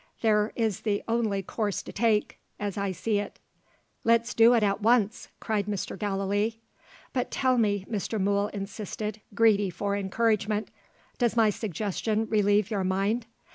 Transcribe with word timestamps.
There 0.21 0.51
is 0.55 0.79
the 0.81 1.03
only 1.07 1.43
course 1.43 1.83
to 1.83 1.91
take 1.93 2.39
as 2.59 2.75
I 2.75 2.91
see 2.91 3.19
it." 3.19 3.37
"Let's 4.03 4.33
do 4.33 4.55
it 4.55 4.63
at 4.63 4.81
once!" 4.81 5.27
cried 5.39 5.67
Mr. 5.67 5.95
Gallilee. 5.95 6.59
"But 7.13 7.29
tell 7.29 7.59
me," 7.59 7.85
Mr. 7.87 8.19
Mool 8.19 8.47
insisted, 8.47 9.21
greedy 9.35 9.69
for 9.69 9.95
encouragement 9.95 10.69
"does 11.19 11.35
my 11.35 11.51
suggestion 11.51 12.25
relieve 12.29 12.71
your 12.71 12.83
mind?" 12.83 13.27